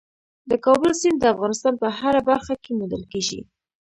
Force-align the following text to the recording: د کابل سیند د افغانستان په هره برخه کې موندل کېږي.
د 0.49 0.51
کابل 0.65 0.91
سیند 1.01 1.17
د 1.21 1.25
افغانستان 1.33 1.73
په 1.81 1.87
هره 1.99 2.21
برخه 2.29 2.53
کې 2.63 2.71
موندل 2.77 3.03
کېږي. 3.11 3.39